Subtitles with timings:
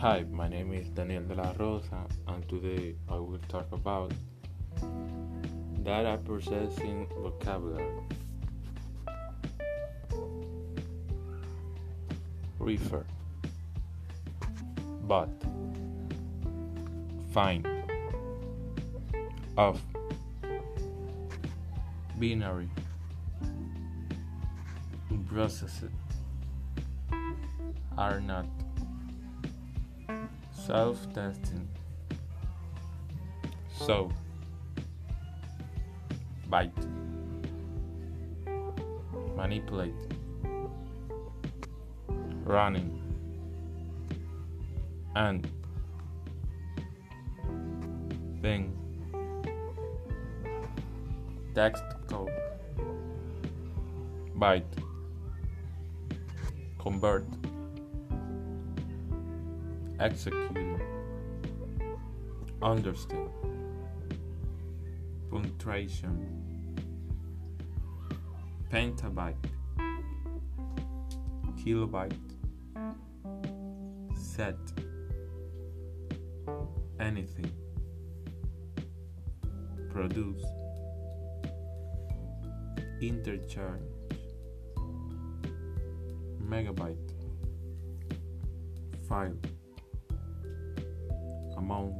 [0.00, 4.10] Hi, my name is Daniel de la Rosa, and today I will talk about
[5.82, 7.84] data processing vocabulary.
[12.58, 13.04] Refer,
[15.02, 15.28] but,
[17.34, 17.68] find,
[19.58, 19.82] of,
[22.18, 22.70] binary,
[25.28, 25.92] processed,
[27.98, 28.46] are not
[30.66, 31.68] self-testing.
[33.78, 34.10] So
[36.48, 36.72] bite.
[39.36, 39.94] Manipulate.
[42.44, 42.96] Running.
[45.16, 45.48] And
[48.42, 48.76] thing
[51.54, 52.30] text code.
[54.38, 54.64] Byte
[56.78, 57.26] convert
[60.00, 60.80] executing,
[62.62, 63.28] understand,
[65.30, 66.16] punctuation,
[68.72, 69.34] petabyte,
[71.58, 72.14] kilobyte,
[74.16, 74.56] set,
[76.98, 77.52] anything,
[79.90, 80.44] produce,
[83.02, 83.82] interchange,
[86.48, 87.12] megabyte,
[89.06, 89.36] file
[91.60, 91.94] amount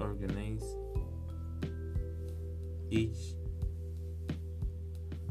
[0.00, 0.68] organize
[2.90, 3.20] each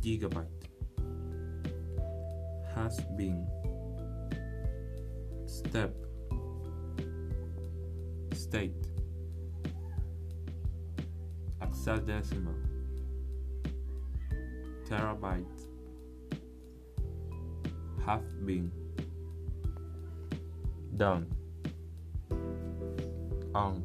[0.03, 0.61] gigabyte
[2.75, 3.41] has been
[5.57, 5.93] step
[8.43, 8.83] state
[11.61, 12.59] hexadecimal
[14.87, 15.59] terabyte
[18.05, 18.71] have been
[20.97, 21.25] done
[23.53, 23.83] Um,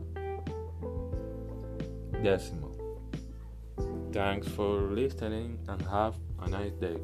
[0.83, 2.73] on decimal.
[4.13, 6.97] Thanks for listening and have a nice day.